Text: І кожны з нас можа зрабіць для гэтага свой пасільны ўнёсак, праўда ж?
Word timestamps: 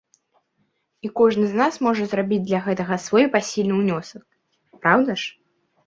І 1.07 1.11
кожны 1.21 1.45
з 1.51 1.59
нас 1.61 1.77
можа 1.89 2.03
зрабіць 2.15 2.41
для 2.49 2.63
гэтага 2.71 2.95
свой 3.07 3.31
пасільны 3.39 3.73
ўнёсак, 3.87 4.23
праўда 4.85 5.11
ж? 5.25 5.35